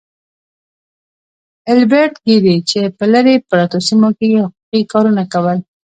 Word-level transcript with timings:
ايلبرټ 1.69 2.13
ګيري 2.25 2.55
چې 2.69 2.81
په 2.97 3.05
لرې 3.13 3.35
پرتو 3.49 3.77
سيمو 3.87 4.09
کې 4.17 4.27
يې 4.33 4.39
حقوقي 4.45 4.81
کارونه 4.91 5.23
کول. 5.33 5.59